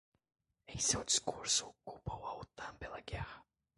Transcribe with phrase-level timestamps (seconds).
[0.67, 3.45] Em seu discurso, culpou a Otan pela guerra